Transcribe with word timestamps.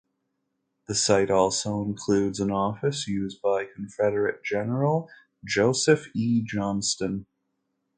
The 0.87 0.95
site 0.95 1.29
also 1.29 1.83
includes 1.83 2.39
an 2.39 2.49
office 2.49 3.07
used 3.07 3.39
by 3.39 3.65
Confederate 3.65 4.43
General 4.43 5.07
Joseph 5.45 6.07
E. 6.15 6.41
Johnston. 6.43 7.27